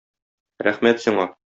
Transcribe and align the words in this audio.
Рәхмәт 0.69 1.05
сиңа! 1.07 1.31